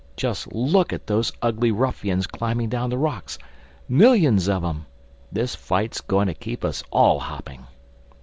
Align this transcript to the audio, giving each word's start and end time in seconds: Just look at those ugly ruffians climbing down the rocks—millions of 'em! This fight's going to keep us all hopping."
Just 0.17 0.51
look 0.51 0.91
at 0.93 1.05
those 1.05 1.31
ugly 1.43 1.71
ruffians 1.71 2.25
climbing 2.25 2.69
down 2.69 2.89
the 2.89 2.97
rocks—millions 2.97 4.49
of 4.49 4.63
'em! 4.63 4.87
This 5.31 5.53
fight's 5.53 6.01
going 6.01 6.25
to 6.25 6.33
keep 6.33 6.65
us 6.65 6.83
all 6.89 7.19
hopping." 7.19 7.67